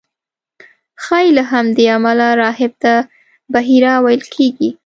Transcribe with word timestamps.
ښایي 1.03 1.31
له 1.37 1.43
همدې 1.51 1.85
امله 1.97 2.27
راهب 2.41 2.73
ته 2.83 2.93
بحیرا 3.53 3.93
ویل 4.03 4.23
کېږي. 4.35 4.69